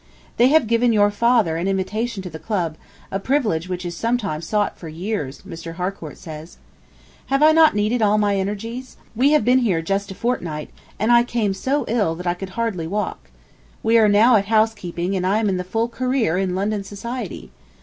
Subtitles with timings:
[0.37, 2.75] They have given your father an invitation to the Club,
[3.11, 5.75] a privilege which is sometimes sought for years, Mr.
[5.75, 6.57] Harcourt says....
[7.27, 8.97] Have I not needed all my energies?
[9.15, 12.49] We have been here just a fortnight, and I came so ill that I could
[12.57, 13.29] hardly walk.
[13.83, 17.51] We are now at housekeeping, and I am in the full career in London society.